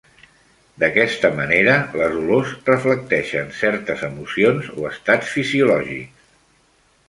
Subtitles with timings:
[0.83, 6.29] D'aquesta manera les olors reflecteixen certes emocions o Estats fisiològics.